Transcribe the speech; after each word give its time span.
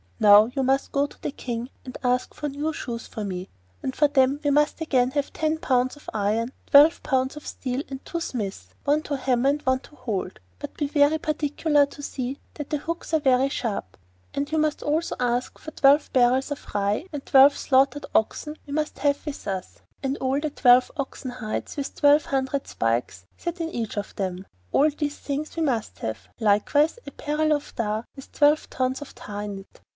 Now 0.19 0.47
you 0.55 0.61
must 0.61 0.91
go 0.91 1.03
up 1.05 1.11
to 1.11 1.21
the 1.21 1.31
King 1.31 1.69
and 1.85 1.97
ask 2.03 2.33
for 2.33 2.49
new 2.49 2.73
shoes 2.73 3.07
for 3.07 3.23
me, 3.23 3.49
and 3.83 3.95
for 3.95 4.07
them 4.07 4.39
we 4.43 4.49
must 4.51 4.81
again 4.81 5.11
have 5.11 5.33
ten 5.33 5.57
pounds 5.57 5.95
of 5.95 6.09
iron, 6.13 6.53
twelve 6.67 7.01
pounds 7.01 7.35
of 7.35 7.45
steel, 7.45 7.83
and 7.87 8.03
two 8.03 8.19
smiths, 8.19 8.69
one 8.83 9.01
to 9.03 9.17
hammer 9.17 9.49
and 9.49 9.61
one 9.63 9.79
to 9.81 9.95
hold, 9.95 10.39
but 10.59 10.75
be 10.77 10.87
very 10.87 11.17
particular 11.17 11.85
to 11.87 12.03
see 12.03 12.39
that 12.55 12.69
the 12.69 12.77
hooks 12.77 13.13
are 13.13 13.19
very 13.19 13.49
sharp. 13.49 13.97
And 14.33 14.51
you 14.51 14.57
must 14.59 14.83
also 14.83 15.15
ask 15.19 15.57
for 15.57 15.71
twelve 15.71 16.11
barrels 16.13 16.51
of 16.51 16.67
rye, 16.73 17.05
and 17.11 17.23
twelve 17.25 17.57
slaughtered 17.57 18.05
oxen 18.13 18.57
must 18.67 18.95
we 18.97 19.01
have 19.03 19.25
with 19.25 19.47
us, 19.47 19.81
and 20.03 20.17
all 20.17 20.39
the 20.39 20.49
twelve 20.51 20.91
ox 20.97 21.23
hides 21.23 21.77
with 21.77 21.95
twelve 21.95 22.25
hundred 22.25 22.67
spikes 22.67 23.25
set 23.37 23.59
in 23.61 23.69
each 23.69 23.97
of 23.97 24.15
them; 24.15 24.45
all 24.71 24.89
these 24.89 25.17
things 25.17 25.57
must 25.57 26.01
we 26.01 26.07
have, 26.07 26.27
likewise 26.39 26.97
a 27.07 27.11
barrel 27.11 27.53
of 27.53 27.75
tar 27.75 28.05
with 28.15 28.31
twelve 28.31 28.67
tons 28.69 29.01
of 29.01 29.13
tar 29.15 29.43
in 29.43 29.59
it. 29.59 29.81